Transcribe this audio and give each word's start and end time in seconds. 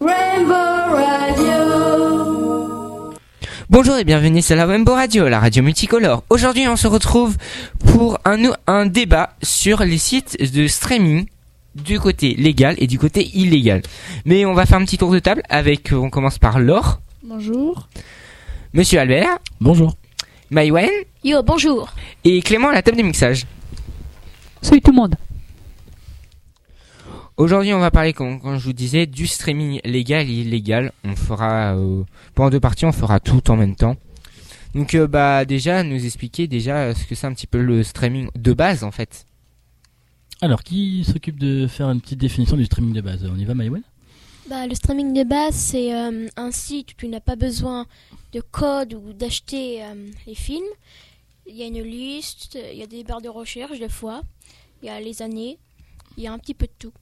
Rainbow 0.00 0.54
Radio. 0.96 1.54
Bonjour 3.68 3.98
et 3.98 4.04
bienvenue 4.04 4.40
sur 4.40 4.56
la 4.56 4.64
Rainbow 4.64 4.94
Radio, 4.94 5.28
la 5.28 5.38
radio 5.38 5.62
multicolore. 5.62 6.24
Aujourd'hui, 6.30 6.66
on 6.66 6.76
se 6.76 6.86
retrouve 6.86 7.36
pour 7.92 8.18
un, 8.24 8.86
débat 8.86 9.34
sur 9.42 9.80
les 9.80 9.98
sites 9.98 10.40
de 10.40 10.66
streaming 10.66 11.26
du 11.74 12.00
côté 12.00 12.36
légal 12.36 12.74
et 12.78 12.86
du 12.86 12.98
côté 12.98 13.28
illégal. 13.34 13.82
Mais 14.24 14.46
on 14.46 14.54
va 14.54 14.64
faire 14.64 14.78
un 14.78 14.84
petit 14.86 14.96
tour 14.96 15.12
de 15.12 15.18
table 15.18 15.42
avec, 15.50 15.92
on 15.92 16.08
commence 16.08 16.38
par 16.38 16.58
Laure, 16.58 17.02
Bonjour. 17.22 17.86
Monsieur 18.72 18.98
Albert, 19.00 19.40
Bonjour. 19.60 19.94
Maïwen 20.50 20.88
Yo, 21.22 21.42
bonjour. 21.42 21.92
et 22.24 22.40
Clément 22.40 22.68
à 22.70 22.72
la 22.72 22.80
table 22.80 22.96
des 22.96 23.02
mixages. 23.02 23.44
Salut 24.62 24.80
tout 24.80 24.92
le 24.92 24.96
monde. 24.96 25.16
Aujourd'hui, 27.38 27.72
on 27.72 27.78
va 27.78 27.92
parler, 27.92 28.12
comme, 28.12 28.40
comme 28.40 28.58
je 28.58 28.64
vous 28.64 28.72
disais, 28.72 29.06
du 29.06 29.28
streaming 29.28 29.80
légal 29.84 30.28
et 30.28 30.40
illégal. 30.40 30.90
On 31.04 31.14
fera, 31.14 31.76
euh, 31.76 32.02
pendant 32.34 32.50
deux 32.50 32.58
parties, 32.58 32.84
on 32.84 32.90
fera 32.90 33.20
tout 33.20 33.48
en 33.52 33.56
même 33.56 33.76
temps. 33.76 33.96
Donc, 34.74 34.94
euh, 34.94 35.06
bah, 35.06 35.44
déjà, 35.44 35.84
nous 35.84 36.04
expliquer 36.04 36.48
déjà 36.48 36.78
euh, 36.78 36.94
ce 36.94 37.06
que 37.06 37.14
c'est 37.14 37.28
un 37.28 37.32
petit 37.32 37.46
peu 37.46 37.62
le 37.62 37.84
streaming 37.84 38.28
de 38.34 38.52
base, 38.52 38.82
en 38.82 38.90
fait. 38.90 39.24
Alors, 40.40 40.64
qui 40.64 41.04
s'occupe 41.04 41.38
de 41.38 41.68
faire 41.68 41.88
une 41.90 42.00
petite 42.00 42.18
définition 42.18 42.56
du 42.56 42.64
streaming 42.64 42.92
de 42.92 43.02
base? 43.02 43.24
On 43.32 43.38
y 43.38 43.44
va, 43.44 43.54
Maïwen? 43.54 43.82
Bah, 44.50 44.66
le 44.66 44.74
streaming 44.74 45.14
de 45.14 45.22
base, 45.22 45.54
c'est 45.54 45.94
euh, 45.94 46.26
un 46.36 46.50
site 46.50 46.90
où 46.90 46.94
tu 46.96 47.06
n'as 47.06 47.20
pas 47.20 47.36
besoin 47.36 47.86
de 48.32 48.40
code 48.40 48.94
ou 48.94 49.12
d'acheter 49.12 49.84
euh, 49.84 50.08
les 50.26 50.34
films. 50.34 50.64
Il 51.46 51.54
y 51.54 51.62
a 51.62 51.66
une 51.66 51.82
liste, 51.82 52.58
il 52.72 52.78
y 52.78 52.82
a 52.82 52.88
des 52.88 53.04
barres 53.04 53.20
de 53.20 53.28
recherche 53.28 53.78
des 53.78 53.88
fois, 53.88 54.22
il 54.82 54.86
y 54.86 54.88
a 54.88 55.00
les 55.00 55.22
années, 55.22 55.56
il 56.16 56.24
y 56.24 56.26
a 56.26 56.32
un 56.32 56.38
petit 56.38 56.54
peu 56.54 56.66
de 56.66 56.72
tout. 56.78 56.92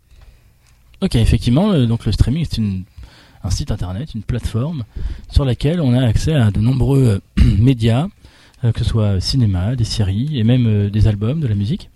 Ok, 1.02 1.14
effectivement, 1.16 1.73
euh, 1.73 1.86
donc 1.86 2.06
le 2.06 2.12
streaming, 2.12 2.46
c'est 2.48 2.59
une- 2.59 2.84
un 3.45 3.50
site 3.50 3.70
internet, 3.70 4.14
une 4.14 4.23
plateforme 4.23 4.84
sur 5.30 5.45
laquelle 5.45 5.80
on 5.80 5.92
a 5.92 6.05
accès 6.05 6.34
à 6.34 6.50
de 6.50 6.61
nombreux 6.61 7.20
euh, 7.39 7.44
médias, 7.58 8.06
euh, 8.64 8.72
que 8.72 8.78
ce 8.80 8.84
soit 8.91 9.20
cinéma, 9.20 9.77
des 9.77 9.84
séries 9.84 10.39
et 10.39 10.42
même 10.44 10.89
des 10.91 11.06
albums, 11.06 11.41
de 11.41 11.47
la 11.47 11.55
musique. 11.55 11.91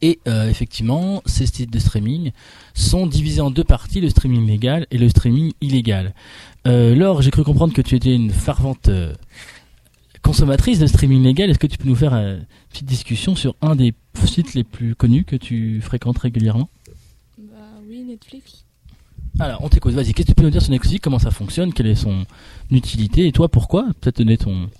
Et 0.00 0.18
effectivement, 0.48 1.22
ces 1.26 1.44
sites 1.44 1.70
de 1.70 1.78
streaming 1.78 2.32
sont 2.72 3.06
divisés 3.06 3.42
en 3.42 3.50
deux 3.50 3.64
parties, 3.64 4.00
le 4.00 4.08
streaming 4.08 4.46
légal 4.46 4.86
et 4.90 4.96
le 4.96 5.10
streaming 5.10 5.52
illégal. 5.60 6.14
Laure, 6.64 7.20
j'ai 7.20 7.30
cru 7.30 7.44
comprendre 7.44 7.74
que 7.74 7.82
tu 7.82 7.94
étais 7.94 8.14
une 8.14 8.30
fervente 8.30 8.88
consommatrice 10.22 10.78
de 10.78 10.86
streaming 10.86 11.22
légal. 11.22 11.50
Est-ce 11.50 11.58
que 11.58 11.66
tu 11.66 11.76
peux 11.76 11.86
nous 11.88 11.94
faire 11.96 12.14
une 12.14 12.46
petite 12.70 12.86
discussion 12.86 13.36
sur 13.36 13.56
un 13.60 13.76
des 13.76 13.92
sites 14.24 14.54
les 14.54 14.64
plus 14.64 14.94
connus 14.94 15.24
que 15.24 15.36
tu 15.36 15.82
fréquentes 15.82 16.16
régulièrement? 16.18 16.70
Netflix. 18.14 18.64
alors, 19.40 19.62
on 19.62 19.68
t'écoute. 19.68 19.94
Vas-y, 19.94 20.14
qu'est-ce 20.14 20.28
que 20.28 20.32
tu 20.32 20.34
peux 20.34 20.42
nous 20.42 20.50
dire 20.50 20.62
sur 20.62 20.70
Netflix? 20.70 21.00
Comment 21.02 21.18
ça 21.18 21.30
fonctionne? 21.30 21.72
Quelle 21.72 21.88
est 21.88 21.94
son 21.94 22.24
utilité? 22.70 23.26
Et 23.26 23.32
toi, 23.32 23.48
pourquoi? 23.48 23.86
Peut-être 24.00 24.18
donner 24.18 24.38
ton, 24.38 24.70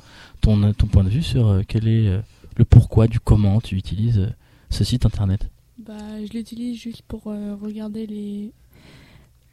ton, 0.41 0.73
ton 0.73 0.87
point 0.87 1.05
de 1.05 1.09
vue 1.09 1.23
sur 1.23 1.49
euh, 1.49 1.63
quel 1.67 1.89
est 1.89 2.07
euh, 2.07 2.21
le 2.57 2.65
pourquoi 2.65 3.09
du 3.09 3.19
comment 3.19 3.61
tu 3.61 3.77
utilises 3.77 4.19
euh, 4.19 4.31
ce 4.71 4.85
site 4.85 5.07
internet. 5.07 5.49
Bah 5.79 5.95
je 6.25 6.33
l'utilise 6.33 6.81
juste 6.81 7.03
pour 7.03 7.25
regarder 7.25 8.07
les 8.07 8.53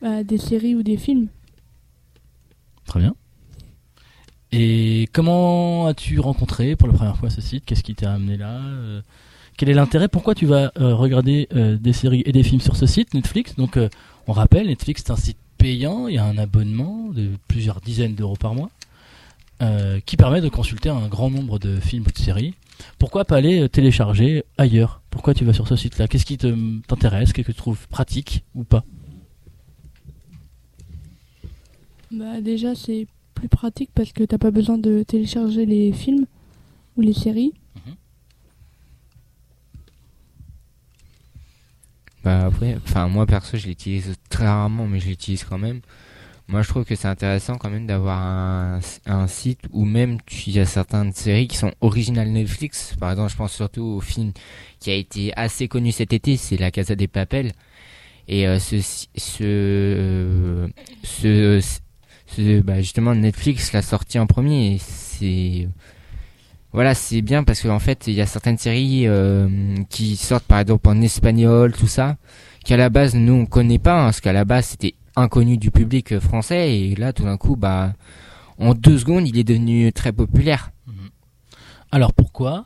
bah, 0.02 0.24
des 0.24 0.38
séries 0.38 0.76
ou 0.76 0.84
des 0.84 0.98
films. 0.98 1.28
Très 2.86 3.00
bien. 3.00 3.16
Et 4.52 5.10
comment 5.14 5.88
as-tu 5.88 6.20
rencontré 6.20 6.76
pour 6.76 6.88
la 6.88 6.94
première 6.94 7.18
fois 7.18 7.30
ce 7.32 7.42
site? 7.42 7.66
Qu'est-ce 7.66 7.84
qui 7.84 7.96
t'a 7.96 8.14
amené 8.14 8.38
là 8.38 8.62
Quel 9.62 9.70
est 9.70 9.76
l'intérêt? 9.76 10.08
Pourquoi 10.08 10.34
tu 10.34 10.48
vas 10.48 10.72
euh, 10.80 10.96
regarder 10.96 11.48
euh, 11.54 11.78
des 11.78 11.94
séries 11.94 12.24
et 12.26 12.32
des 12.32 12.42
films 12.42 12.62
sur 12.62 12.76
ce 12.76 12.88
site 12.88 13.14
Netflix? 13.14 13.54
Donc, 13.58 13.78
euh, 13.78 13.90
on 14.26 14.32
rappelle, 14.32 14.66
Netflix 14.66 15.04
c'est 15.06 15.12
un 15.12 15.16
site 15.16 15.38
payant. 15.60 16.08
Il 16.08 16.16
y 16.16 16.18
a 16.18 16.26
un 16.26 16.40
abonnement 16.40 17.10
de 17.10 17.30
plusieurs 17.48 17.80
dizaines 17.80 18.16
d'euros 18.16 18.36
par 18.36 18.56
mois 18.56 18.72
qui 20.08 20.18
permet 20.18 20.42
de 20.42 20.50
consulter 20.50 20.90
un 20.90 21.08
grand 21.08 21.30
nombre 21.30 21.60
de 21.60 21.80
films 21.80 22.06
ou 22.08 22.12
de 22.12 22.18
séries. 22.18 22.56
Pourquoi 22.98 23.24
pas 23.24 23.36
aller 23.36 23.70
télécharger 23.70 24.46
ailleurs? 24.58 25.04
Pourquoi 25.12 25.36
tu 25.36 25.46
vas 25.46 25.54
sur 25.54 25.68
ce 25.68 25.76
site-là? 25.76 26.08
Qu'est-ce 26.08 26.26
qui 26.26 26.40
t'intéresse? 26.40 27.32
Qu'est-ce 27.32 27.46
que 27.46 27.52
tu 27.52 27.58
trouves 27.60 27.88
pratique 27.88 28.44
ou 28.56 28.64
pas? 28.64 28.84
Bah 32.10 32.42
déjà 32.42 32.74
c'est 32.74 33.06
plus 33.36 33.48
pratique 33.48 33.92
parce 33.94 34.12
que 34.12 34.24
t'as 34.24 34.40
pas 34.40 34.50
besoin 34.50 34.80
de 34.80 35.04
télécharger 35.04 35.68
les 35.68 35.94
films 35.94 36.26
ou 36.98 37.02
les 37.02 37.14
séries. 37.14 37.54
Bah 42.24 42.46
après, 42.46 42.78
enfin 42.84 43.08
moi 43.08 43.26
perso 43.26 43.58
je 43.58 43.68
l'utilise 43.68 44.16
très 44.30 44.46
rarement 44.46 44.88
mais 44.88 45.00
je 45.00 45.08
l'utilise 45.08 45.44
quand 45.44 45.58
même. 45.58 45.82
Moi 46.48 46.62
je 46.64 46.70
trouve 46.70 46.86
que 46.86 46.96
c'est 46.96 47.08
intéressant 47.08 47.58
quand 47.58 47.70
même 47.70 47.88
d'avoir 47.88 48.20
un, 48.22 48.80
un 49.08 49.28
site 49.28 49.62
où 49.72 49.86
même 49.86 50.18
il 50.48 50.54
y 50.54 50.60
a 50.60 50.66
certaines 50.66 51.14
séries 51.14 51.48
qui 51.48 51.58
sont 51.58 51.74
originales 51.82 52.30
Netflix. 52.30 52.96
Par 53.00 53.12
exemple 53.12 53.32
je 53.32 53.38
pense 53.38 53.54
surtout 53.54 53.84
au 53.84 54.02
film 54.02 54.34
qui 54.80 54.92
a 54.92 54.96
été 54.96 55.34
assez 55.38 55.68
connu 55.68 55.92
cet 55.92 56.14
été, 56.14 56.38
c'est 56.38 56.58
La 56.58 56.72
Casa 56.72 56.96
des 56.96 57.08
Papel. 57.08 57.54
Et 58.28 58.48
euh, 58.48 58.60
ce, 58.60 58.80
ce, 58.82 59.44
euh, 59.44 60.68
ce, 61.04 61.62
ce- 62.28 62.62
bah, 62.62 62.82
justement 62.82 63.16
Netflix 63.16 63.74
l'a 63.74 63.82
sorti 63.82 64.20
en 64.20 64.28
premier 64.28 64.76
et 64.76 64.78
c'est 64.80 65.68
voilà, 66.74 66.94
c'est 66.96 67.22
bien 67.22 67.44
parce 67.44 67.62
qu'en 67.62 67.80
fait, 67.80 68.08
il 68.08 68.14
y 68.14 68.22
a 68.22 68.26
certaines 68.26 68.58
séries 68.58 69.08
euh, 69.08 69.48
qui 69.90 70.16
sortent 70.16 70.46
par 70.46 70.60
exemple 70.60 70.88
en 70.88 71.02
espagnol, 71.02 71.74
tout 71.74 71.88
ça, 71.88 72.18
qu'à 72.64 72.78
la 72.78 72.90
base 72.90 73.16
nous 73.16 73.34
on 73.34 73.46
connaît 73.46 73.80
pas, 73.80 74.02
hein, 74.02 74.06
parce 74.06 74.22
qu'à 74.22 74.34
la 74.34 74.46
base 74.46 74.66
c'était 74.68 74.96
inconnu 75.16 75.58
du 75.58 75.72
public 75.72 76.14
euh, 76.14 76.20
français 76.20 76.78
et 76.78 76.96
là 76.96 77.14
tout 77.14 77.24
d'un 77.24 77.38
coup, 77.38 77.56
bah, 77.56 77.94
en 78.58 78.74
deux 78.74 78.98
secondes, 78.98 79.28
il 79.28 79.38
est 79.38 79.44
devenu 79.44 79.92
très 79.92 80.12
populaire. 80.12 80.72
Alors 81.92 82.14
pourquoi 82.14 82.66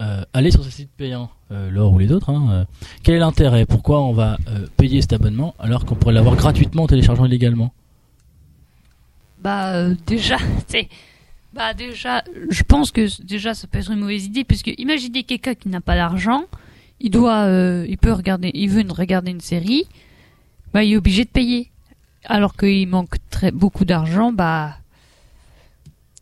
euh, 0.00 0.22
aller 0.32 0.50
sur 0.50 0.64
ce 0.64 0.70
site 0.70 0.90
payant, 0.96 1.28
euh, 1.50 1.70
Laure 1.70 1.92
ou 1.92 1.98
les 1.98 2.10
autres 2.12 2.30
hein, 2.30 2.46
euh, 2.50 2.64
Quel 3.02 3.16
est 3.16 3.18
l'intérêt? 3.18 3.66
Pourquoi 3.66 4.00
on 4.02 4.12
va 4.12 4.38
euh, 4.48 4.66
payer 4.76 5.02
cet 5.02 5.12
abonnement 5.12 5.54
alors 5.58 5.84
qu'on 5.84 5.94
pourrait 5.94 6.14
l'avoir 6.14 6.36
gratuitement 6.36 6.84
en 6.84 6.86
téléchargeant 6.86 7.26
illégalement? 7.26 7.72
Bah 9.42 9.74
euh, 9.74 9.94
déjà, 10.06 10.36
c'est 10.68 10.88
bah 11.52 11.74
déjà, 11.74 12.22
je 12.48 12.62
pense 12.62 12.92
que 12.92 13.22
déjà 13.22 13.54
ça 13.54 13.66
peut 13.66 13.78
être 13.78 13.90
une 13.90 14.00
mauvaise 14.00 14.26
idée 14.26 14.44
puisque 14.44 14.72
imaginez 14.78 15.24
quelqu'un 15.24 15.54
qui 15.54 15.68
n'a 15.68 15.80
pas 15.80 15.96
d'argent, 15.96 16.44
il 17.00 17.10
doit, 17.10 17.46
euh, 17.46 17.86
il 17.88 17.98
peut 17.98 18.12
regarder, 18.12 18.50
il 18.54 18.70
veut 18.70 18.84
regarder 18.90 19.32
une 19.32 19.40
série, 19.40 19.88
bah 20.72 20.84
il 20.84 20.92
est 20.92 20.96
obligé 20.96 21.24
de 21.24 21.30
payer, 21.30 21.70
alors 22.24 22.56
qu'il 22.56 22.86
manque 22.86 23.16
très 23.30 23.50
beaucoup 23.50 23.84
d'argent, 23.84 24.32
bah 24.32 24.76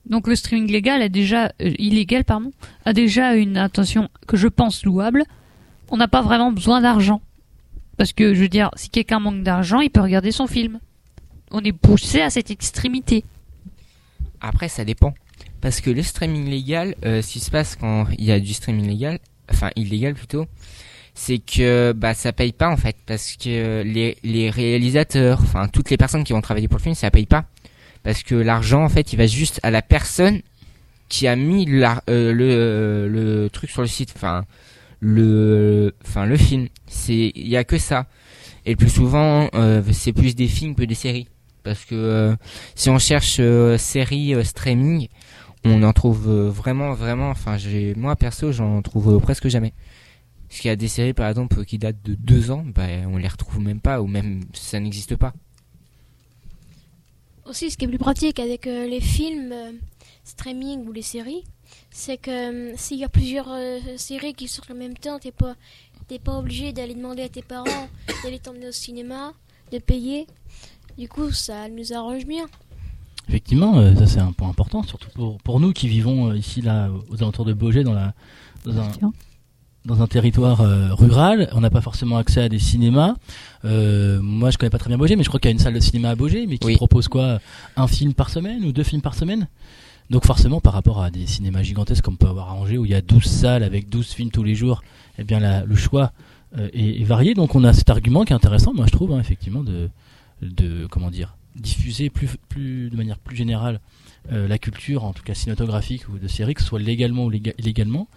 donc 0.06 0.27
le 0.27 0.34
streaming 0.34 0.71
légal 0.71 1.03
a 1.03 1.11
déjà 1.11 1.53
euh, 1.60 1.75
illégal 1.78 2.25
pardon 2.25 2.50
a 2.87 2.95
déjà 2.95 3.34
une 3.34 3.59
intention 3.59 4.09
que 4.27 4.39
je 4.39 4.49
pense 4.49 4.84
louable. 4.84 5.25
On 5.91 5.99
n'a 5.99 6.09
pas 6.09 6.22
vraiment 6.22 6.53
besoin 6.53 6.81
d'argent 6.81 7.21
parce 7.99 8.12
que 8.12 8.33
je 8.33 8.41
veux 8.41 8.49
dire, 8.49 8.71
si 8.77 8.89
quelqu'un 8.89 9.19
manque 9.19 9.43
d'argent, 9.43 9.81
il 9.81 9.91
peut 9.91 10.00
regarder 10.00 10.33
son 10.33 10.47
film. 10.47 10.78
On 11.50 11.60
est 11.60 11.72
poussé 11.72 12.22
à 12.22 12.31
cette 12.31 12.50
extrémité. 12.50 13.25
Après, 14.41 14.69
ça 14.69 14.84
dépend. 14.84 15.15
Parce 15.60 15.81
que 15.81 15.91
le 15.91 16.03
streaming 16.03 16.49
légal, 16.49 16.94
euh, 17.04 17.22
ce 17.22 17.32
qui 17.32 17.41
se 17.41 17.50
passe 17.50 17.76
quand 17.76 18.06
il 18.16 18.25
y 18.25 18.32
a 18.32 18.41
du 18.41 18.53
streaming 18.54 18.87
légal, 18.87 19.19
enfin 19.50 19.71
illégal 19.76 20.15
plutôt, 20.15 20.47
c'est 21.15 21.38
que 21.38 21.93
bah 21.93 22.15
ça 22.15 22.32
paye 22.32 22.53
pas 22.53 22.69
en 22.69 22.77
fait, 22.77 22.97
parce 23.06 23.37
que 23.37 23.82
les, 23.82 24.16
les 24.22 24.50
réalisateurs, 24.50 25.41
enfin 25.43 25.66
toutes 25.66 25.91
les 25.91 25.97
personnes 25.97 26.22
qui 26.22 26.32
vont 26.32 26.41
travailler 26.41 26.69
pour 26.69 26.78
le 26.78 26.82
film, 26.82 26.94
ça 26.94 27.10
paye 27.10 27.27
pas, 27.27 27.44
parce 28.04 28.22
que 28.22 28.37
l'argent 28.37 28.84
en 28.84 28.88
fait, 28.88 29.12
il 29.12 29.16
va 29.16 29.27
juste 29.27 29.59
à 29.65 29.71
la 29.72 29.82
personne 29.82 30.43
qui 31.09 31.27
a 31.27 31.34
mis 31.34 31.66
la, 31.66 32.03
euh, 32.09 32.32
le 32.32 33.09
le 33.09 33.50
truc 33.50 33.71
sur 33.71 33.82
le 33.82 33.88
site, 33.88 34.12
enfin 34.15 34.44
le 35.00 35.93
enfin 36.04 36.25
le 36.25 36.37
film, 36.37 36.69
c'est 36.87 37.32
il 37.34 37.48
y 37.48 37.56
a 37.56 37.65
que 37.65 37.78
ça. 37.78 38.06
Et 38.65 38.72
le 38.72 38.77
plus 38.77 38.91
souvent, 38.91 39.48
euh, 39.54 39.82
c'est 39.93 40.12
plus 40.12 40.37
des 40.37 40.47
films 40.47 40.75
que 40.75 40.84
des 40.84 40.95
séries, 40.95 41.27
parce 41.68 41.84
que 41.84 41.94
euh, 41.94 42.36
si 42.74 42.88
on 42.88 42.98
cherche 42.98 43.36
euh, 43.41 43.76
série 43.76 44.34
euh, 44.34 44.42
streaming, 44.42 45.09
on 45.65 45.82
en 45.82 45.92
trouve 45.92 46.30
vraiment, 46.30 46.94
vraiment. 46.94 47.28
Enfin, 47.28 47.59
moi 47.94 48.16
perso, 48.16 48.53
j'en 48.53 48.80
trouve 48.80 49.20
presque 49.20 49.48
jamais. 49.48 49.74
Parce 50.48 50.60
qu'il 50.60 50.68
y 50.68 50.72
a 50.72 50.76
des 50.76 50.88
séries, 50.88 51.12
par 51.12 51.28
exemple, 51.28 51.62
qui 51.66 51.76
datent 51.76 52.03
de 52.03 52.15
deux 52.15 52.50
ans, 52.50 52.65
bah, 52.65 52.86
on 53.06 53.18
les 53.18 53.28
retrouve 53.28 53.60
même 53.60 53.80
pas, 53.80 54.00
ou 54.00 54.06
même 54.06 54.41
ça 54.54 54.80
n'existe 54.80 55.15
pas. 55.16 55.34
Aussi, 57.44 57.70
ce 57.70 57.76
qui 57.76 57.84
est 57.84 57.88
plus 57.88 57.98
pratique 57.98 58.41
avec 58.41 58.65
les 58.65 59.00
films 59.03 59.54
streaming 60.24 60.86
ou 60.86 60.92
les 60.92 61.03
séries, 61.03 61.44
c'est 61.91 62.16
que 62.16 62.72
s'il 62.76 62.98
y 62.98 63.04
a 63.04 63.10
plusieurs 63.10 63.50
séries 63.98 64.32
qui 64.32 64.48
sortent 64.48 64.70
en 64.70 64.74
même 64.74 64.97
temps, 64.97 65.18
t'es 65.18 65.32
pas, 65.32 65.54
t'es 66.06 66.18
pas 66.18 66.38
obligé 66.38 66.72
d'aller 66.72 66.94
demander 66.94 67.24
à 67.24 67.28
tes 67.28 67.42
parents 67.42 67.88
d'aller 68.22 68.38
t'emmener 68.38 68.68
au 68.68 68.72
cinéma, 68.72 69.34
de 69.70 69.78
payer. 69.78 70.26
Du 70.98 71.09
coup, 71.09 71.30
ça 71.30 71.68
nous 71.68 71.92
arrange 71.92 72.27
bien. 72.27 72.47
Effectivement, 73.28 73.78
euh, 73.78 73.95
ça 73.95 74.06
c'est 74.06 74.21
un 74.21 74.33
point 74.33 74.48
important, 74.48 74.83
surtout 74.83 75.09
pour, 75.15 75.39
pour 75.39 75.60
nous 75.60 75.72
qui 75.72 75.86
vivons 75.86 76.30
euh, 76.30 76.36
ici 76.36 76.62
là 76.62 76.89
aux 77.10 77.16
alentours 77.22 77.45
de 77.45 77.53
Beaugé 77.53 77.84
dans 77.84 77.92
la 77.92 78.15
dans 78.65 78.78
un, 78.80 78.89
Tiens. 78.89 79.12
dans 79.84 80.03
un 80.03 80.06
territoire 80.06 80.62
euh, 80.62 80.95
rural, 80.95 81.48
on 81.53 81.60
n'a 81.60 81.71
pas 81.71 81.83
forcément 81.83 82.16
accès 82.16 82.41
à 82.41 82.48
des 82.48 82.59
cinémas. 82.59 83.15
Euh, 83.65 84.18
moi, 84.22 84.50
je 84.50 84.56
connais 84.59 84.71
pas 84.71 84.78
très 84.78 84.89
bien 84.89 84.97
Beaugé, 84.98 85.15
mais 85.15 85.22
je 85.24 85.28
crois 85.28 85.39
qu'il 85.41 85.48
y 85.50 85.53
a 85.53 85.53
une 85.53 85.59
salle 85.59 85.74
de 85.74 85.80
cinéma 85.80 86.09
à 86.10 86.15
Beaugé, 86.16 86.47
mais 86.47 86.56
qui 86.59 86.66
Oui. 86.66 86.77
propose 86.77 87.06
quoi? 87.06 87.39
Un 87.77 87.86
film 87.86 88.15
par 88.15 88.30
semaine 88.30 88.65
ou 88.65 88.72
deux 88.72 88.83
films 88.83 89.03
par 89.03 89.15
semaine? 89.15 89.47
Donc 90.10 90.24
forcément, 90.24 90.60
par 90.62 90.72
rapport 90.72 91.03
à 91.03 91.10
des 91.10 91.27
cinémas 91.27 91.62
gigantesques 91.62 92.03
comme 92.03 92.15
on 92.15 92.16
peut 92.16 92.28
avoir 92.28 92.48
à 92.48 92.54
Angers, 92.54 92.78
où 92.78 92.86
il 92.86 92.91
y 92.91 92.94
a 92.94 93.03
12 93.03 93.22
salles 93.24 93.62
avec 93.62 93.91
12 93.91 94.06
films 94.10 94.30
tous 94.30 94.42
les 94.42 94.54
jours, 94.54 94.83
eh 95.18 95.24
bien 95.24 95.39
la- 95.39 95.65
le 95.66 95.77
choix 95.77 96.12
euh, 96.56 96.71
est, 96.72 97.01
est 97.03 97.04
varié. 97.04 97.34
Donc 97.34 97.54
on 97.54 97.62
a 97.62 97.74
cet 97.74 97.91
argument 97.91 98.24
qui 98.24 98.33
est 98.33 98.36
intéressant, 98.36 98.72
moi 98.72 98.86
je 98.86 98.92
trouve, 98.92 99.12
hein, 99.12 99.21
effectivement, 99.21 99.62
de, 99.62 99.91
de 100.43 100.87
comment 100.87 101.11
dire, 101.11 101.37
diffuser 101.57 102.11
plus, 102.11 102.29
plus 102.49 102.91
de 102.91 102.97
manière 102.97 103.19
plus 103.19 103.37
générale 103.37 103.81
euh, 104.33 104.47
la 104.47 104.59
culture, 104.59 105.05
en 105.05 105.13
tout 105.13 105.23
cas 105.23 105.35
cinématographique 105.35 106.09
ou 106.09 106.19
de 106.19 106.29
série, 106.29 106.55
que 106.55 106.61
ce 106.61 106.67
soit 106.67 106.79
légalement 106.81 107.25
ou 107.25 107.31
léga- 107.31 107.55
illégalement. 107.59 108.09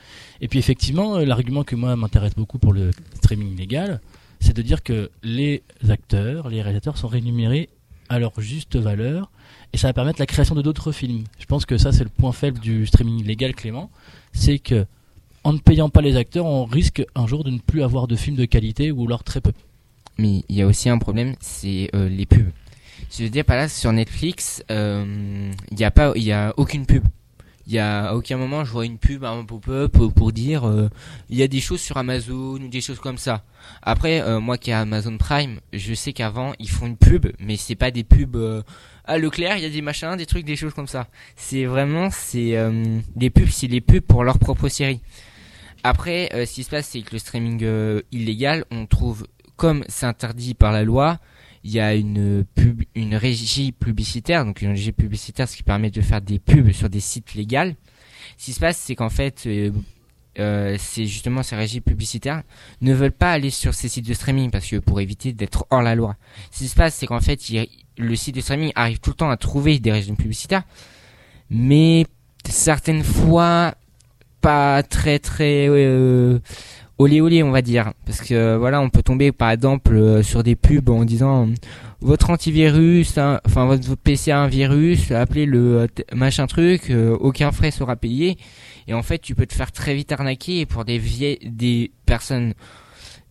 Et 0.42 0.48
puis 0.48 0.60
effectivement, 0.60 1.16
euh, 1.18 1.26
l'argument 1.26 1.64
que 1.64 1.76
moi 1.76 1.96
m'intéresse 1.96 2.36
beaucoup 2.36 2.60
pour 2.60 2.74
le 2.74 2.92
streaming 3.16 3.56
légal, 3.58 4.02
c'est 4.40 4.56
de 4.56 4.62
dire 4.62 4.84
que 4.84 5.10
les 5.24 5.64
acteurs, 5.90 6.50
les 6.50 6.62
réalisateurs 6.62 6.98
sont 6.98 7.08
rémunérés 7.08 7.70
à 8.10 8.20
leur 8.20 8.40
juste 8.42 8.76
valeur 8.76 9.32
et 9.74 9.78
ça 9.78 9.88
va 9.88 9.94
permettre 9.94 10.20
la 10.20 10.26
création 10.26 10.54
de 10.56 10.62
d'autres 10.62 10.92
films. 10.92 11.24
Je 11.40 11.46
pense 11.46 11.66
que 11.66 11.78
ça 11.78 11.92
c'est 11.92 12.04
le 12.04 12.10
point 12.10 12.34
faible 12.34 12.60
du 12.60 12.86
streaming 12.86 13.24
légal, 13.24 13.56
Clément, 13.56 13.90
c'est 14.34 14.60
que 14.60 14.86
en 15.44 15.54
ne 15.54 15.60
payant 15.60 15.90
pas 15.90 16.02
les 16.02 16.18
acteurs, 16.18 16.46
on 16.46 16.66
risque 16.66 17.04
un 17.16 17.26
jour 17.26 17.44
de 17.44 17.50
ne 17.50 17.58
plus 17.60 17.82
avoir 17.82 18.08
de 18.08 18.16
films 18.16 18.36
de 18.36 18.46
qualité 18.46 18.92
ou 18.92 19.06
alors 19.06 19.24
très 19.24 19.42
peu. 19.42 19.54
Mais 20.22 20.44
il 20.50 20.56
y 20.56 20.62
a 20.62 20.68
aussi 20.68 20.88
un 20.88 21.00
problème, 21.00 21.34
c'est 21.40 21.90
euh, 21.96 22.08
les 22.08 22.28
pubs. 22.28 22.52
Je 23.12 23.24
veux 23.24 23.30
dire, 23.30 23.44
par 23.44 23.58
là, 23.58 23.68
sur 23.68 23.92
Netflix, 23.92 24.64
euh, 24.70 25.52
il 25.72 25.78
n'y 25.78 25.84
a 25.84 25.90
pas, 25.90 26.14
y 26.16 26.32
a 26.32 26.54
aucune 26.58 26.86
pub. 26.86 27.04
Il 27.66 27.74
y 27.74 27.80
a 27.80 28.10
à 28.10 28.14
aucun 28.14 28.38
moment, 28.38 28.64
je 28.64 28.72
vois 28.72 28.86
une 28.86 29.00
pub, 29.00 29.24
un 29.24 29.44
pop-up 29.44 29.98
pour, 30.16 30.32
dire, 30.32 30.68
euh, 30.68 30.90
il 31.30 31.38
y 31.38 31.44
a 31.44 31.48
des 31.48 31.60
choses 31.60 31.82
sur 31.82 31.98
Amazon 31.98 32.34
ou 32.34 32.68
des 32.68 32.82
choses 32.82 33.00
comme 33.00 33.18
ça. 33.18 33.44
Après, 33.82 34.22
euh, 34.22 34.40
moi 34.40 34.60
qui 34.60 34.70
ai 34.70 34.74
Amazon 34.74 35.18
Prime, 35.18 35.60
je 35.74 35.94
sais 35.96 36.14
qu'avant 36.14 36.54
ils 36.60 36.70
font 36.70 36.86
une 36.86 36.98
pub, 36.98 37.28
mais 37.40 37.58
c'est 37.58 37.76
pas 37.76 37.90
des 37.90 38.04
pubs. 38.04 38.36
Euh, 38.36 38.62
à 39.06 39.18
Leclerc, 39.18 39.58
il 39.58 39.64
y 39.64 39.66
a 39.66 39.70
des 39.70 39.82
machins, 39.82 40.16
des 40.16 40.28
trucs, 40.28 40.46
des 40.46 40.56
choses 40.56 40.74
comme 40.74 40.88
ça. 40.88 41.08
C'est 41.36 41.66
vraiment, 41.66 42.10
c'est 42.12 42.56
euh, 42.56 43.00
les 43.16 43.30
pubs, 43.32 43.50
c'est 43.50 43.68
les 43.68 43.82
pubs 43.82 44.04
pour 44.04 44.24
leur 44.24 44.38
propre 44.38 44.70
série. 44.70 45.02
Après, 45.84 46.30
euh, 46.34 46.46
ce 46.46 46.54
qui 46.54 46.64
se 46.64 46.70
passe, 46.70 46.88
c'est 46.88 47.02
que 47.02 47.14
le 47.14 47.20
streaming 47.20 47.62
euh, 47.64 48.02
illégal, 48.12 48.66
on 48.72 48.86
trouve, 48.86 49.26
comme 49.62 49.84
c'est 49.90 50.08
interdit 50.08 50.56
par 50.56 50.72
la 50.72 50.84
loi, 50.84 51.20
il 51.64 51.70
y 51.70 51.80
a 51.80 51.94
une 51.94 52.44
pub, 52.56 52.82
une 52.96 53.14
régie 53.14 53.72
publicitaire, 53.72 54.44
donc 54.44 54.64
une 54.64 54.72
régie 54.72 54.92
publicitaire, 54.92 55.48
ce 55.48 55.56
qui 55.56 55.62
permet 55.62 55.92
de 55.92 56.02
faire 56.02 56.20
des 56.20 56.40
pubs 56.40 56.72
sur 56.72 56.90
des 56.90 57.00
sites 57.00 57.36
légaux. 57.36 57.76
Ce 58.40 58.46
qui 58.46 58.54
se 58.54 58.60
passe, 58.60 58.78
c'est 58.78 58.96
qu'en 58.96 59.12
fait, 59.12 59.44
euh, 59.46 59.70
euh, 60.40 60.78
c'est 60.80 61.06
justement 61.06 61.44
ces 61.44 61.56
régies 61.56 61.80
publicitaires 61.80 62.42
ne 62.82 62.92
veulent 62.92 63.12
pas 63.12 63.32
aller 63.32 63.52
sur 63.52 63.76
ces 63.76 63.88
sites 63.88 64.08
de 64.08 64.16
streaming 64.16 64.50
parce 64.50 64.68
que 64.68 64.78
pour 64.78 65.00
éviter 65.00 65.32
d'être 65.32 65.68
hors 65.70 65.84
la 65.84 65.94
loi. 65.94 66.16
Ce 66.50 66.58
qui 66.58 66.68
se 66.68 66.76
passe, 66.76 66.96
c'est 66.96 67.06
qu'en 67.06 67.22
fait, 67.22 67.40
le 68.00 68.16
site 68.16 68.34
de 68.34 68.42
streaming 68.42 68.72
arrive 68.74 69.00
tout 69.00 69.12
le 69.12 69.16
temps 69.18 69.30
à 69.30 69.38
trouver 69.38 69.78
des 69.78 69.92
régies 69.92 70.12
publicitaires, 70.14 70.64
mais 71.52 72.08
certaines 72.50 73.04
fois 73.04 73.76
pas 74.42 74.82
très 74.82 75.20
très 75.20 75.68
euh, 75.70 76.40
olé 77.02 77.22
olé 77.22 77.44
on 77.44 77.52
va 77.52 77.62
dire. 77.62 77.94
Parce 78.06 78.22
que 78.22 78.56
voilà 78.56 78.82
on 78.82 78.90
peut 78.90 79.04
tomber 79.04 79.32
par 79.32 79.52
exemple 79.52 79.94
euh, 79.94 80.24
sur 80.24 80.44
des 80.44 80.56
pubs 80.56 80.90
en 80.90 81.04
disant 81.06 81.48
euh, 81.48 81.54
votre 82.00 82.30
antivirus 82.30 83.18
hein, 83.18 83.40
enfin 83.46 83.66
votre, 83.66 83.96
PC 83.96 84.32
a 84.32 84.40
un 84.40 84.48
virus 84.48 85.12
appelez 85.12 85.46
le 85.46 85.82
euh, 85.82 85.88
machin 86.14 86.48
truc 86.48 86.92
aucun 87.20 87.52
frais 87.52 87.72
sera 87.72 87.96
payé. 87.96 88.38
Et 88.88 88.94
en 88.94 89.04
fait 89.04 89.20
tu 89.20 89.36
peux 89.36 89.46
te 89.46 89.54
faire 89.54 89.72
très 89.72 89.96
vite 89.96 90.12
arnaquer 90.12 90.62
et 90.62 90.66
pour 90.66 90.86
des 90.86 90.98
vieilles 90.98 91.40
des 91.44 91.92
personnes 92.06 92.54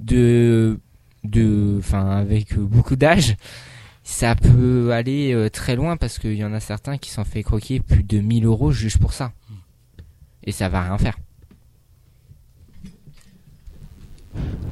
de 0.01 0.79
de 1.25 1.77
enfin 1.79 2.11
avec 2.11 2.59
beaucoup 2.59 2.97
d'âge. 2.97 3.37
Ça 4.03 4.35
peut 4.35 4.91
aller 4.93 5.49
très 5.53 5.77
loin 5.77 5.97
parce 5.97 6.19
qu'il 6.19 6.35
y 6.35 6.45
en 6.45 6.53
a 6.53 6.59
certains 6.59 6.99
qui 6.99 7.11
s'en 7.11 7.23
fait 7.23 7.45
croquer 7.45 7.79
plus 7.79 8.03
de 8.03 8.19
1000 8.19 8.45
euros 8.45 8.73
juste 8.73 8.99
pour 8.99 9.13
ça. 9.13 9.31
Et 10.43 10.51
ça 10.51 10.69
va 10.69 10.83
rien 10.83 10.99
faire 10.99 11.17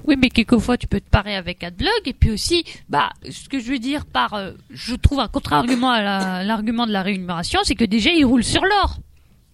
Oui, 0.08 0.16
mais 0.18 0.30
quelquefois 0.30 0.78
tu 0.78 0.86
peux 0.86 1.00
te 1.00 1.08
parer 1.10 1.36
avec 1.36 1.62
AdBlog 1.62 1.90
et 2.06 2.14
puis 2.14 2.30
aussi, 2.30 2.64
bah, 2.88 3.10
ce 3.30 3.48
que 3.48 3.60
je 3.60 3.70
veux 3.70 3.78
dire 3.78 4.06
par, 4.06 4.32
euh, 4.32 4.52
je 4.70 4.94
trouve 4.94 5.20
un 5.20 5.28
contre-argument 5.28 5.90
à 5.90 6.00
la- 6.02 6.44
l'argument 6.44 6.86
de 6.86 6.92
la 6.92 7.02
rémunération, 7.02 7.60
c'est 7.62 7.74
que 7.74 7.84
déjà 7.84 8.10
ils 8.10 8.24
roulent 8.24 8.42
sur 8.42 8.62
l'or. 8.64 8.98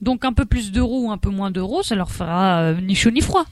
Donc 0.01 0.25
un 0.25 0.33
peu 0.33 0.45
plus 0.45 0.71
d'euros 0.71 1.06
ou 1.06 1.11
un 1.11 1.19
peu 1.19 1.31
moins 1.31 1.51
d'euros, 1.51 1.83
ça 1.83 1.97
leur 1.97 2.11
fera 2.12 2.61
euh, 2.61 2.81
ni 2.81 2.95
chaud 2.95 3.11
ni 3.11 3.21
froid. 3.21 3.45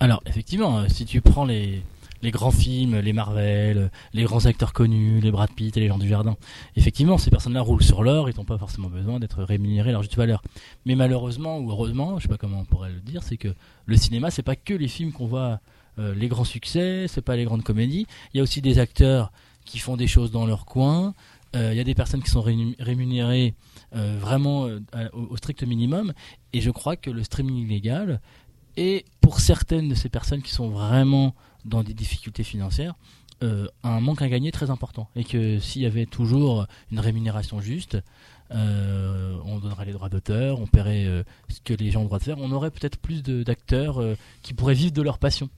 Alors, 0.00 0.20
effectivement, 0.26 0.78
euh, 0.80 0.86
si 0.88 1.04
tu 1.04 1.20
prends 1.20 1.44
les, 1.44 1.82
grands 2.24 2.50
films, 2.50 2.98
les 2.98 3.12
Marvel, 3.12 3.90
les 4.12 4.24
grands 4.24 4.46
acteurs 4.46 4.72
connus, 4.72 5.20
les 5.20 5.30
Brad 5.30 5.50
Pitt 5.50 5.76
et 5.76 5.80
les 5.80 5.86
gens 5.88 5.98
du 5.98 6.08
jardin, 6.08 6.36
effectivement, 6.74 7.18
ces 7.18 7.30
personnes-là 7.30 7.60
roulent 7.60 7.84
sur 7.84 8.02
l'or, 8.02 8.28
ils 8.28 8.36
n'ont 8.36 8.44
pas 8.44 8.58
forcément 8.58 8.88
besoin 8.88 9.20
d'être 9.20 9.44
rémunérés 9.44 9.90
à 9.90 9.92
leur 9.92 10.02
juste 10.02 10.16
valeur. 10.16 10.42
Mais 10.86 10.96
malheureusement, 10.96 11.58
ou 11.58 11.70
heureusement, 11.70 12.18
je 12.18 12.22
sais 12.24 12.28
pas 12.28 12.36
comment 12.38 12.58
on 12.60 12.64
pourrait 12.64 12.90
le 12.90 13.00
dire, 13.00 13.22
c'est 13.22 13.36
que 13.36 13.54
le 13.86 13.96
cinéma, 13.96 14.32
c'est 14.32 14.42
pas 14.42 14.56
que 14.56 14.74
les 14.74 14.88
films 14.88 15.12
qu'on 15.12 15.26
voit, 15.26 15.60
euh, 15.98 16.14
les 16.14 16.28
grands 16.28 16.44
succès, 16.44 17.06
c'est 17.08 17.22
pas 17.22 17.36
les 17.36 17.44
grandes 17.44 17.62
comédies. 17.62 18.06
Il 18.32 18.38
y 18.38 18.40
a 18.40 18.42
aussi 18.42 18.62
des 18.62 18.78
acteurs 18.78 19.32
qui 19.64 19.78
font 19.78 19.96
des 19.96 20.06
choses 20.06 20.30
dans 20.30 20.46
leur 20.46 20.64
coin. 20.64 21.14
Euh, 21.54 21.72
Il 21.72 21.76
y 21.76 21.80
a 21.80 21.84
des 21.84 21.94
personnes 21.94 22.22
qui 22.22 22.30
sont 22.30 22.42
rému- 22.42 22.74
rémunérées 22.78 23.54
euh, 23.94 24.16
vraiment 24.18 24.68
au, 25.12 25.36
strict 25.36 25.62
minimum. 25.64 26.12
Et 26.52 26.60
je 26.60 26.70
crois 26.70 26.96
que 26.96 27.10
le 27.10 27.22
streaming 27.22 27.56
illégal 27.56 28.20
et 28.76 29.04
pour 29.20 29.40
certaines 29.40 29.88
de 29.88 29.94
ces 29.94 30.08
personnes 30.08 30.40
qui 30.40 30.52
sont 30.52 30.70
vraiment 30.70 31.34
dans 31.64 31.82
des 31.82 31.94
difficultés 31.94 32.42
financières, 32.42 32.94
un 33.82 34.00
manque 34.00 34.22
à 34.22 34.28
gagner 34.28 34.52
très 34.52 34.70
important. 34.70 35.10
Et 35.16 35.24
que 35.24 35.58
s'il 35.58 35.82
y 35.82 35.86
avait 35.86 36.06
toujours 36.06 36.66
une 36.92 37.00
rémunération 37.00 37.60
juste, 37.60 37.98
on 38.50 39.58
donnerait 39.60 39.84
les 39.84 39.92
droits 39.92 40.08
d'auteur, 40.08 40.60
on 40.60 40.66
paierait 40.66 41.24
ce 41.48 41.60
que 41.60 41.74
les 41.74 41.90
gens 41.90 42.00
ont 42.00 42.04
le 42.04 42.08
droit 42.08 42.18
de 42.20 42.24
faire, 42.24 42.38
on 42.38 42.52
aurait 42.52 42.70
peut-être 42.70 42.98
plus 42.98 43.22
d'acteurs 43.22 44.00
qui 44.42 44.54
pourraient 44.54 44.74
vivre 44.74 44.92
de 44.92 45.02
leur 45.02 45.18
passion. 45.18 45.50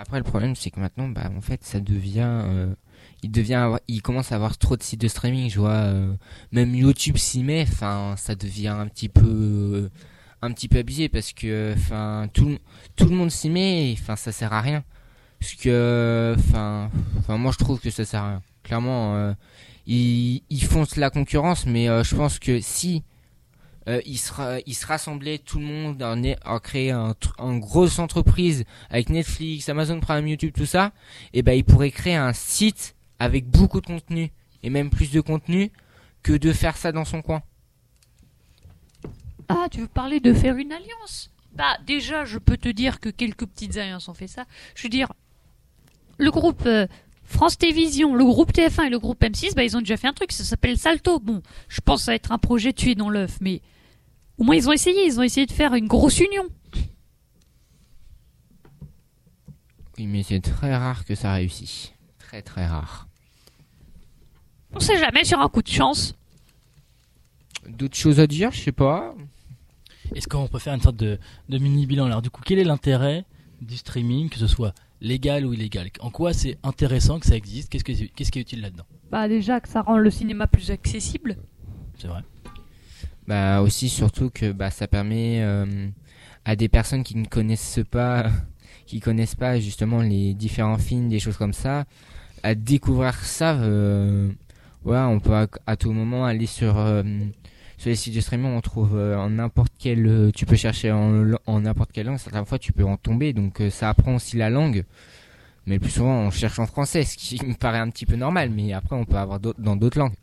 Après, 0.00 0.16
le 0.16 0.24
problème, 0.24 0.56
c'est 0.56 0.70
que 0.70 0.80
maintenant, 0.80 1.10
bah, 1.10 1.30
en 1.36 1.42
fait, 1.42 1.62
ça 1.62 1.78
devient, 1.78 2.24
euh, 2.24 2.74
il 3.22 3.30
devient, 3.30 3.76
il 3.86 4.00
commence 4.00 4.32
à 4.32 4.36
avoir 4.36 4.56
trop 4.56 4.78
de 4.78 4.82
sites 4.82 4.98
de 5.02 5.08
streaming. 5.08 5.50
Je 5.50 5.60
vois, 5.60 5.72
euh, 5.72 6.14
même 6.52 6.74
YouTube 6.74 7.18
s'y 7.18 7.42
met. 7.44 7.66
Enfin, 7.70 8.14
ça 8.16 8.34
devient 8.34 8.68
un 8.68 8.86
petit 8.86 9.10
peu, 9.10 9.26
euh, 9.26 9.90
un 10.40 10.52
petit 10.52 10.68
peu 10.68 10.78
abusé 10.78 11.10
parce 11.10 11.34
que, 11.34 11.74
enfin, 11.76 12.30
tout, 12.32 12.56
tout 12.96 13.04
le 13.04 13.14
monde 13.14 13.30
s'y 13.30 13.50
met. 13.50 13.90
et, 13.90 13.92
Enfin, 13.92 14.16
ça 14.16 14.32
sert 14.32 14.54
à 14.54 14.62
rien. 14.62 14.84
Parce 15.38 15.52
que, 15.52 16.34
enfin, 16.38 16.90
moi, 17.28 17.52
je 17.52 17.58
trouve 17.58 17.78
que 17.78 17.90
ça 17.90 18.06
sert 18.06 18.22
à 18.22 18.28
rien. 18.30 18.42
Clairement, 18.62 19.34
ils, 19.86 20.42
ils 20.48 20.64
font 20.64 20.86
la 20.96 21.10
concurrence, 21.10 21.66
mais 21.66 21.86
je 22.04 22.14
pense 22.16 22.38
que 22.38 22.60
si 22.60 23.02
euh, 23.90 24.00
ils, 24.06 24.18
se 24.18 24.62
ils 24.66 24.74
se 24.74 24.86
rassemblaient 24.86 25.38
tout 25.38 25.58
le 25.58 25.64
monde 25.66 26.02
en, 26.02 26.22
en 26.44 26.58
créer 26.60 26.92
un, 26.92 27.14
grosse 27.58 27.98
entreprise 27.98 28.64
avec 28.88 29.10
Netflix, 29.10 29.68
Amazon 29.68 30.00
Prime, 30.00 30.28
YouTube, 30.28 30.52
tout 30.56 30.66
ça, 30.66 30.92
et 31.32 31.42
ben 31.42 31.52
ils 31.52 31.64
pourraient 31.64 31.90
créer 31.90 32.14
un 32.14 32.32
site 32.32 32.94
avec 33.18 33.48
beaucoup 33.48 33.80
de 33.80 33.86
contenu 33.86 34.30
et 34.62 34.70
même 34.70 34.90
plus 34.90 35.10
de 35.10 35.20
contenu 35.20 35.72
que 36.22 36.32
de 36.32 36.52
faire 36.52 36.76
ça 36.76 36.92
dans 36.92 37.04
son 37.04 37.20
coin. 37.20 37.42
Ah, 39.48 39.66
tu 39.70 39.80
veux 39.80 39.88
parler 39.88 40.20
de 40.20 40.32
faire 40.32 40.56
une 40.56 40.72
alliance? 40.72 41.30
Bah, 41.52 41.76
déjà, 41.84 42.24
je 42.24 42.38
peux 42.38 42.56
te 42.56 42.68
dire 42.68 43.00
que 43.00 43.08
quelques 43.08 43.46
petites 43.46 43.76
alliances 43.76 44.08
ont 44.08 44.14
fait 44.14 44.28
ça. 44.28 44.44
Je 44.76 44.84
veux 44.84 44.88
dire, 44.88 45.12
le 46.18 46.30
groupe 46.30 46.62
euh, 46.66 46.86
France 47.24 47.58
Télévisions, 47.58 48.14
le 48.14 48.24
groupe 48.24 48.52
TF1 48.52 48.86
et 48.86 48.90
le 48.90 48.98
groupe 49.00 49.20
M6, 49.20 49.54
bah, 49.56 49.64
ils 49.64 49.76
ont 49.76 49.80
déjà 49.80 49.96
fait 49.96 50.06
un 50.06 50.12
truc, 50.12 50.30
ça 50.30 50.44
s'appelle 50.44 50.78
Salto. 50.78 51.18
Bon, 51.18 51.42
je 51.68 51.80
pense 51.80 52.00
que 52.00 52.04
ça 52.04 52.12
va 52.12 52.16
être 52.16 52.30
un 52.30 52.38
projet 52.38 52.72
tué 52.72 52.94
dans 52.94 53.08
l'œuf, 53.08 53.38
mais 53.40 53.60
au 54.40 54.44
moins 54.44 54.56
ils 54.56 54.68
ont 54.68 54.72
essayé, 54.72 55.06
ils 55.06 55.20
ont 55.20 55.22
essayé 55.22 55.46
de 55.46 55.52
faire 55.52 55.74
une 55.74 55.86
grosse 55.86 56.18
union. 56.18 56.48
Oui, 59.98 60.06
mais 60.06 60.22
c'est 60.22 60.40
très 60.40 60.74
rare 60.74 61.04
que 61.04 61.14
ça 61.14 61.34
réussisse. 61.34 61.92
Très 62.18 62.42
très 62.42 62.66
rare. 62.66 63.06
On 64.72 64.80
sait 64.80 64.98
jamais 64.98 65.24
sur 65.24 65.40
un 65.40 65.48
coup 65.48 65.62
de 65.62 65.68
chance. 65.68 66.14
D'autres 67.68 67.96
choses 67.96 68.18
à 68.20 68.26
dire, 68.26 68.50
je 68.52 68.60
sais 68.60 68.72
pas. 68.72 69.14
Est-ce 70.14 70.26
qu'on 70.26 70.48
peut 70.48 70.58
faire 70.58 70.74
une 70.74 70.80
sorte 70.80 70.96
de, 70.96 71.18
de 71.48 71.58
mini 71.58 71.86
bilan 71.86 72.06
Alors 72.06 72.22
du 72.22 72.30
coup, 72.30 72.40
quel 72.44 72.58
est 72.58 72.64
l'intérêt 72.64 73.24
du 73.60 73.76
streaming, 73.76 74.28
que 74.30 74.38
ce 74.38 74.46
soit 74.46 74.74
légal 75.00 75.44
ou 75.44 75.52
illégal? 75.52 75.90
En 76.00 76.10
quoi 76.10 76.32
c'est 76.32 76.56
intéressant 76.62 77.20
que 77.20 77.26
ça 77.26 77.36
existe? 77.36 77.68
Qu'est-ce 77.68 77.84
que- 77.84 77.92
qu'est-ce 78.14 78.32
qui 78.32 78.38
est 78.38 78.42
utile 78.42 78.62
là-dedans? 78.62 78.86
Bah, 79.10 79.28
déjà 79.28 79.60
que 79.60 79.68
ça 79.68 79.82
rend 79.82 79.98
le 79.98 80.10
cinéma 80.10 80.46
plus 80.46 80.70
accessible. 80.70 81.36
C'est 81.98 82.08
vrai. 82.08 82.22
Bah 83.30 83.62
aussi 83.62 83.88
surtout 83.88 84.28
que 84.28 84.50
bah 84.50 84.72
ça 84.72 84.88
permet 84.88 85.38
euh, 85.40 85.64
à 86.44 86.56
des 86.56 86.68
personnes 86.68 87.04
qui 87.04 87.16
ne 87.16 87.26
connaissent 87.26 87.78
pas 87.88 88.28
qui 88.86 88.98
connaissent 88.98 89.36
pas 89.36 89.60
justement 89.60 90.02
les 90.02 90.34
différents 90.34 90.78
films 90.78 91.08
des 91.08 91.20
choses 91.20 91.36
comme 91.36 91.52
ça 91.52 91.84
à 92.42 92.56
découvrir 92.56 93.14
ça 93.14 93.54
euh, 93.54 94.32
on 94.84 95.20
peut 95.20 95.46
à, 95.64 95.76
tout 95.76 95.92
moment 95.92 96.24
aller 96.24 96.46
sur 96.46 96.76
euh, 96.76 97.04
sur 97.78 97.90
les 97.90 97.94
sites 97.94 98.16
de 98.16 98.20
streaming, 98.20 98.50
on 98.50 98.60
trouve 98.60 98.96
euh, 98.96 99.16
en 99.16 99.30
n'importe 99.30 99.74
quel, 99.78 100.32
tu 100.34 100.44
peux 100.44 100.56
chercher 100.56 100.90
en, 100.90 101.34
en 101.46 101.60
n'importe 101.60 101.92
quelle 101.92 102.06
langue. 102.06 102.18
Certaines 102.18 102.46
fois, 102.46 102.58
tu 102.58 102.72
peux 102.72 102.84
en 102.84 102.96
tomber, 102.96 103.32
donc 103.32 103.62
ça 103.70 103.90
apprend 103.90 104.16
aussi 104.16 104.38
la 104.38 104.50
langue. 104.50 104.84
Mais 105.66 105.74
le 105.74 105.80
plus 105.80 105.90
souvent, 105.90 106.16
on 106.16 106.30
cherche 106.32 106.58
en 106.58 106.66
français, 106.66 107.04
ce 107.04 107.16
qui 107.16 107.38
me 107.46 107.54
paraît 107.54 107.78
un 107.78 107.90
petit 107.90 108.06
peu 108.06 108.16
normal. 108.16 108.50
Mais 108.50 108.72
après, 108.72 108.96
on 108.96 109.04
peut 109.04 109.18
avoir 109.18 109.38
dans 109.38 109.76
d'autres 109.76 110.00
langues. 110.00 110.14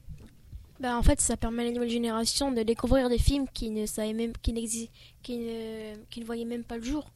Bah, 0.79 0.95
en 0.95 1.01
fait, 1.01 1.19
ça 1.19 1.37
permet 1.37 1.63
à 1.63 1.65
la 1.65 1.71
nouvelle 1.71 1.89
génération 1.89 2.51
de 2.51 2.61
découvrir 2.61 3.09
des 3.09 3.17
films 3.17 3.47
qui 3.51 3.71
ne 3.71 3.85
savaient 3.85 4.13
même, 4.13 4.33
qui 4.41 4.53
qui 5.23 5.37
ne, 5.37 5.95
qui 6.09 6.19
ne 6.19 6.25
voyaient 6.25 6.45
même 6.45 6.63
pas 6.63 6.77
le 6.77 6.83
jour. 6.83 7.09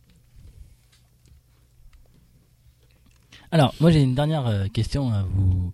Alors, 3.52 3.76
moi 3.80 3.92
j'ai 3.92 4.02
une 4.02 4.16
dernière 4.16 4.48
euh, 4.48 4.68
question 4.68 5.12
à 5.12 5.24
vous, 5.24 5.74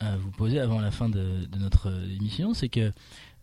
à 0.00 0.16
vous 0.16 0.30
poser 0.30 0.58
avant 0.58 0.80
la 0.80 0.90
fin 0.90 1.08
de, 1.08 1.44
de 1.44 1.58
notre 1.58 1.90
euh, 1.90 2.16
émission. 2.16 2.54
C'est 2.54 2.70
que, 2.70 2.92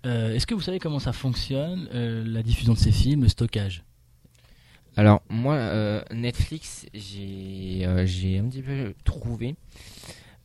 euh, 0.05 0.33
est-ce 0.33 0.47
que 0.47 0.55
vous 0.55 0.61
savez 0.61 0.79
comment 0.79 0.99
ça 0.99 1.13
fonctionne, 1.13 1.87
euh, 1.93 2.23
la 2.25 2.41
diffusion 2.41 2.73
de 2.73 2.79
ces 2.79 2.91
films, 2.91 3.21
le 3.21 3.29
stockage? 3.29 3.83
Alors 4.95 5.21
moi, 5.29 5.53
euh, 5.53 6.01
Netflix, 6.11 6.87
j'ai 6.95 7.85
euh, 7.85 8.07
j'ai 8.07 8.39
un 8.39 8.49
petit 8.49 8.63
peu 8.63 8.95
trouvé. 9.03 9.55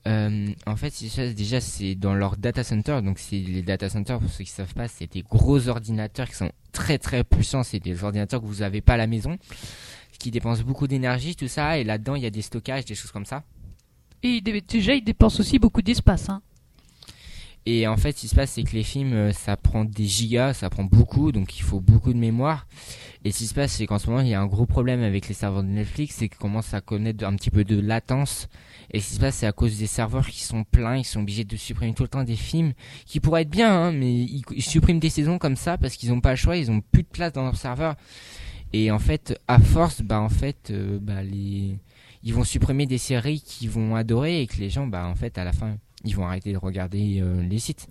Euh, 0.08 0.48
en 0.66 0.76
fait, 0.76 0.92
déjà 1.34 1.60
c'est 1.60 1.94
dans 1.94 2.14
leur 2.14 2.36
data 2.36 2.64
center, 2.64 3.00
donc 3.02 3.18
c'est 3.20 3.38
les 3.38 3.62
data 3.62 3.88
centers 3.88 4.18
pour 4.18 4.30
ceux 4.30 4.42
qui 4.42 4.50
savent 4.50 4.74
pas, 4.74 4.88
c'est 4.88 5.12
des 5.12 5.22
gros 5.22 5.68
ordinateurs 5.68 6.28
qui 6.28 6.34
sont 6.34 6.50
très 6.72 6.98
très 6.98 7.22
puissants, 7.22 7.62
c'est 7.62 7.78
des 7.78 8.02
ordinateurs 8.02 8.40
que 8.40 8.46
vous 8.46 8.62
avez 8.62 8.80
pas 8.80 8.94
à 8.94 8.96
la 8.96 9.06
maison, 9.06 9.38
qui 10.18 10.32
dépensent 10.32 10.64
beaucoup 10.64 10.88
d'énergie, 10.88 11.36
tout 11.36 11.46
ça, 11.46 11.78
et 11.78 11.84
là-dedans 11.84 12.16
il 12.16 12.22
y 12.22 12.26
a 12.26 12.30
des 12.30 12.42
stockages, 12.42 12.84
des 12.84 12.96
choses 12.96 13.12
comme 13.12 13.26
ça. 13.26 13.44
Et 14.24 14.40
déjà, 14.40 14.94
il 14.94 15.02
dépense 15.02 15.40
aussi 15.40 15.58
beaucoup 15.58 15.82
d'espace. 15.82 16.28
Hein. 16.28 16.42
Et 17.64 17.86
en 17.86 17.96
fait, 17.96 18.16
ce 18.16 18.22
qui 18.22 18.28
se 18.28 18.34
passe, 18.34 18.52
c'est 18.52 18.64
que 18.64 18.72
les 18.72 18.82
films, 18.82 19.12
euh, 19.12 19.32
ça 19.32 19.56
prend 19.56 19.84
des 19.84 20.04
gigas, 20.04 20.52
ça 20.52 20.68
prend 20.68 20.82
beaucoup, 20.82 21.30
donc 21.30 21.56
il 21.56 21.62
faut 21.62 21.80
beaucoup 21.80 22.12
de 22.12 22.18
mémoire. 22.18 22.66
Et 23.24 23.30
ce 23.30 23.38
qui 23.38 23.46
se 23.46 23.54
passe, 23.54 23.72
c'est 23.72 23.86
qu'en 23.86 24.00
ce 24.00 24.10
moment, 24.10 24.20
il 24.20 24.28
y 24.28 24.34
a 24.34 24.40
un 24.40 24.46
gros 24.46 24.66
problème 24.66 25.02
avec 25.02 25.28
les 25.28 25.34
serveurs 25.34 25.62
de 25.62 25.68
Netflix, 25.68 26.16
c'est 26.18 26.28
qu'ils 26.28 26.38
commencent 26.38 26.74
à 26.74 26.80
connaître 26.80 27.24
un 27.24 27.36
petit 27.36 27.50
peu 27.50 27.62
de 27.62 27.80
latence. 27.80 28.48
Et 28.90 29.00
ce 29.00 29.08
qui 29.08 29.14
se 29.14 29.20
passe, 29.20 29.36
c'est 29.36 29.46
à 29.46 29.52
cause 29.52 29.78
des 29.78 29.86
serveurs 29.86 30.26
qui 30.26 30.42
sont 30.42 30.64
pleins, 30.64 30.96
ils 30.96 31.04
sont 31.04 31.20
obligés 31.20 31.44
de 31.44 31.56
supprimer 31.56 31.94
tout 31.94 32.02
le 32.02 32.08
temps 32.08 32.24
des 32.24 32.36
films 32.36 32.72
qui 33.06 33.20
pourraient 33.20 33.42
être 33.42 33.50
bien, 33.50 33.72
hein, 33.72 33.92
mais 33.92 34.12
ils, 34.12 34.62
suppriment 34.62 34.98
des 34.98 35.10
saisons 35.10 35.38
comme 35.38 35.56
ça 35.56 35.78
parce 35.78 35.94
qu'ils 35.94 36.10
n'ont 36.10 36.20
pas 36.20 36.30
le 36.30 36.36
choix, 36.36 36.56
ils 36.56 36.70
ont 36.70 36.80
plus 36.80 37.04
de 37.04 37.08
place 37.08 37.32
dans 37.32 37.44
leur 37.44 37.56
serveur. 37.56 37.94
Et 38.72 38.90
en 38.90 38.98
fait, 38.98 39.38
à 39.46 39.60
force, 39.60 40.02
bah 40.02 40.20
en 40.20 40.28
fait, 40.28 40.70
euh, 40.70 40.98
bah 41.00 41.22
les, 41.22 41.78
ils 42.24 42.34
vont 42.34 42.44
supprimer 42.44 42.86
des 42.86 42.98
séries 42.98 43.40
qu'ils 43.40 43.70
vont 43.70 43.94
adorer 43.94 44.42
et 44.42 44.46
que 44.46 44.56
les 44.56 44.70
gens, 44.70 44.86
bah 44.86 45.06
en 45.06 45.14
fait, 45.14 45.38
à 45.38 45.44
la 45.44 45.52
fin, 45.52 45.76
ils 46.04 46.16
vont 46.16 46.26
arrêter 46.26 46.52
de 46.52 46.58
regarder 46.58 47.20
euh, 47.20 47.42
les 47.42 47.58
sites. 47.58 47.88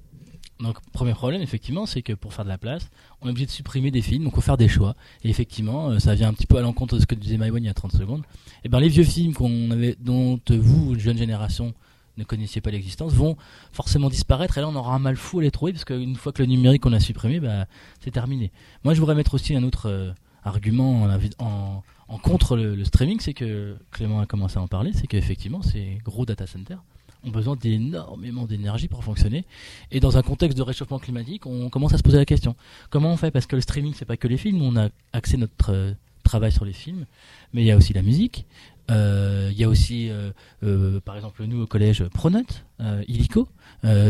Donc, 0.60 0.78
premier 0.92 1.14
problème, 1.14 1.42
effectivement, 1.42 1.86
c'est 1.86 2.04
que 2.04 2.14
pour 2.14 2.34
faire 2.34 2.46
de 2.46 2.50
la 2.50 2.60
place, 2.60 2.90
on 3.22 3.28
est 3.28 3.32
obligé 3.32 3.48
de 3.48 3.52
supprimer 3.52 3.90
des 3.90 4.02
films, 4.02 4.24
donc 4.24 4.34
il 4.34 4.36
faut 4.36 4.42
faire 4.42 4.58
des 4.58 4.68
choix. 4.68 4.96
Et 5.24 5.30
effectivement, 5.30 5.90
euh, 5.90 6.00
ça 6.00 6.14
vient 6.14 6.30
un 6.30 6.34
petit 6.34 6.46
peu 6.46 6.58
à 6.58 6.62
l'encontre 6.62 6.96
de 6.96 7.02
ce 7.02 7.08
que 7.08 7.16
disait 7.16 7.38
Maïwan 7.38 7.64
il 7.64 7.66
y 7.66 7.70
a 7.70 7.74
30 7.74 7.94
secondes. 7.94 8.24
Et 8.64 8.70
ben, 8.70 8.80
les 8.80 8.90
vieux 8.90 9.04
films 9.04 9.34
qu'on 9.34 9.72
avait, 9.72 9.96
dont 10.00 10.40
vous, 10.50 10.98
jeune 11.00 11.18
génération, 11.18 11.74
ne 12.18 12.24
connaissiez 12.24 12.62
pas 12.62 12.70
l'existence, 12.70 13.14
vont 13.14 13.38
forcément 13.72 14.10
disparaître. 14.10 14.58
Et 14.58 14.62
là, 14.62 14.68
on 14.68 14.76
aura 14.76 14.94
un 14.94 15.00
mal 15.00 15.16
fou 15.16 15.40
à 15.40 15.42
les 15.42 15.52
trouver, 15.52 15.72
parce 15.72 15.86
qu'une 15.86 16.16
fois 16.16 16.32
que 16.32 16.44
le 16.44 16.48
numérique 16.48 16.86
on 16.86 16.94
a 16.94 17.00
supprimé, 17.00 17.40
bah, 17.40 17.66
c'est 18.00 18.12
terminé. 18.12 18.52
Moi, 18.84 18.94
je 18.94 19.00
voudrais 19.00 19.16
mettre 19.16 19.34
aussi 19.34 19.56
un 19.56 19.64
autre 19.64 19.90
euh, 19.90 20.12
argument 20.44 21.08
en, 21.40 21.82
contre 22.20 22.56
le, 22.56 22.76
le 22.76 22.86
streaming, 22.86 23.20
c'est 23.20 23.34
que 23.34 23.78
Clément 23.90 24.20
a 24.20 24.28
commencé 24.28 24.60
à 24.60 24.62
en 24.62 24.68
parler, 24.68 24.92
c'est 24.94 25.08
qu'effectivement, 25.08 25.62
ces 25.64 25.98
gros 26.04 26.26
data 26.26 26.46
centers 26.46 26.84
ont 27.24 27.30
besoin 27.30 27.56
d'énormément 27.56 28.46
d'énergie 28.46 28.88
pour 28.88 29.04
fonctionner. 29.04 29.46
Et 29.92 30.00
dans 30.00 30.18
un 30.18 30.22
contexte 30.22 30.58
de 30.58 30.64
réchauffement 30.64 31.00
climatique, 31.00 31.46
on 31.46 31.70
commence 31.70 31.94
à 31.94 31.98
se 31.98 32.04
poser 32.04 32.18
la 32.18 32.26
question 32.26 32.56
comment 32.90 33.14
on 33.14 33.18
fait? 33.18 33.32
Parce 33.32 33.46
que 33.46 33.56
le 33.56 33.62
streaming, 33.62 33.94
c'est 33.96 34.06
pas 34.06 34.18
que 34.18 34.28
les 34.28 34.38
films. 34.38 34.62
On 34.62 34.76
a 34.78 34.90
axé 35.14 35.38
notre 35.38 35.74
euh, 35.74 35.94
travail 36.24 36.52
sur 36.52 36.66
les 36.66 36.74
films, 36.74 37.06
mais 37.54 37.62
il 37.64 37.66
y 37.66 37.72
a 37.72 37.78
aussi 37.78 37.94
la 37.94 38.02
musique. 38.02 38.46
Euh, 38.90 39.50
Il 39.52 39.58
y 39.58 39.64
a 39.64 39.70
aussi, 39.70 40.10
euh, 40.10 41.00
par 41.02 41.16
exemple, 41.16 41.44
nous 41.46 41.62
au 41.62 41.68
collège 41.68 42.04
Pronote, 42.10 42.66
Illico, 43.08 43.48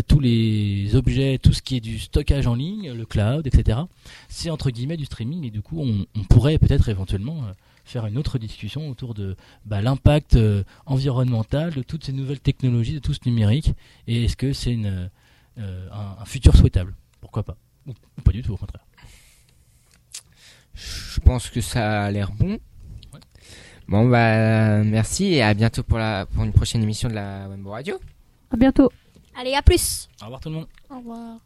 tous 0.08 0.20
les 0.20 0.96
objets, 0.96 1.38
tout 1.38 1.54
ce 1.54 1.62
qui 1.62 1.78
est 1.78 1.82
du 1.82 2.00
stockage 2.00 2.48
en 2.48 2.56
ligne, 2.56 2.92
le 2.92 3.06
cloud, 3.06 3.46
etc. 3.46 3.80
C'est 4.28 4.50
entre 4.50 4.72
guillemets 4.72 4.98
du 4.98 5.06
streaming 5.06 5.46
et 5.46 5.52
du 5.52 5.62
coup, 5.62 5.82
on, 5.82 6.24
pourrait 6.24 6.58
peut-être 6.58 6.90
éventuellement 6.90 7.44
faire 7.84 8.06
une 8.06 8.18
autre 8.18 8.38
discussion 8.38 8.90
autour 8.90 9.14
de 9.14 9.36
bah, 9.66 9.82
l'impact 9.82 10.36
euh, 10.36 10.64
environnemental 10.86 11.74
de 11.74 11.84
toutes 11.84 12.06
ces 12.06 12.14
nouvelles 12.14 12.40
technologies, 12.40 12.94
de 12.94 13.00
tout 13.00 13.14
ce 13.14 13.22
numérique, 13.26 13.74
et 14.08 14.26
est-ce 14.26 14.38
que 14.38 14.54
c'est 14.54 14.74
une, 14.74 15.10
euh, 15.58 15.88
un, 15.92 16.22
un 16.22 16.26
futur 16.26 16.56
souhaitable? 16.56 16.96
Pourquoi 17.20 17.44
pas? 17.44 17.58
Ou, 17.88 17.92
ou 17.92 18.22
pas 18.22 18.32
du 18.32 18.42
tout, 18.42 18.54
au 18.54 18.58
contraire. 18.58 18.86
Je 20.74 21.20
pense 21.20 21.50
que 21.50 21.62
ça 21.62 22.04
a 22.04 22.12
l'air 22.12 22.32
bon. 22.32 22.60
Bon 23.88 24.08
bah 24.08 24.84
merci 24.84 25.34
et 25.34 25.42
à 25.44 25.54
bientôt 25.54 25.84
pour 25.84 25.98
la 25.98 26.26
pour 26.26 26.44
une 26.46 26.54
prochaine 26.54 26.82
émission 26.82 27.10
de 27.10 27.16
la 27.16 27.50
Wembo 27.50 27.72
Radio. 27.72 28.00
À 28.50 28.56
bientôt. 28.56 28.90
Allez, 29.38 29.54
à 29.54 29.62
plus 29.62 30.08
Au 30.22 30.26
revoir 30.26 30.40
tout 30.40 30.50
le 30.50 30.56
monde. 30.56 30.68
Au 30.90 30.98
revoir. 30.98 31.40